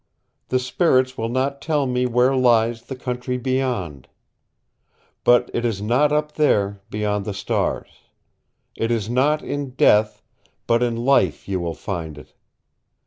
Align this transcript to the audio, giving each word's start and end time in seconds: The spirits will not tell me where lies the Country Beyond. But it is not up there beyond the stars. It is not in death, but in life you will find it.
The 0.49 0.57
spirits 0.57 1.15
will 1.15 1.29
not 1.29 1.61
tell 1.61 1.85
me 1.85 2.07
where 2.07 2.35
lies 2.35 2.81
the 2.81 2.95
Country 2.95 3.37
Beyond. 3.37 4.07
But 5.23 5.51
it 5.53 5.63
is 5.63 5.79
not 5.79 6.11
up 6.11 6.31
there 6.31 6.81
beyond 6.89 7.23
the 7.23 7.35
stars. 7.35 7.89
It 8.75 8.89
is 8.89 9.11
not 9.11 9.43
in 9.43 9.75
death, 9.75 10.23
but 10.65 10.81
in 10.81 10.95
life 10.97 11.47
you 11.47 11.59
will 11.59 11.75
find 11.75 12.17
it. 12.17 12.33